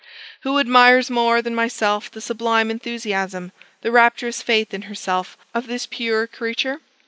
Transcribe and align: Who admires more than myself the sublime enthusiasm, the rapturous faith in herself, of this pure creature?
Who 0.39 0.57
admires 0.57 1.11
more 1.11 1.43
than 1.43 1.53
myself 1.53 2.09
the 2.09 2.21
sublime 2.21 2.71
enthusiasm, 2.71 3.51
the 3.81 3.91
rapturous 3.91 4.41
faith 4.41 4.73
in 4.73 4.81
herself, 4.89 5.37
of 5.53 5.67
this 5.67 5.85
pure 5.85 6.25
creature? 6.25 6.81